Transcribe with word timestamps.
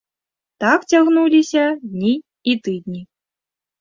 Так 0.63 0.87
цягнуліся 0.93 1.63
дні 1.91 2.13
і 2.49 2.59
тыдні. 2.69 3.01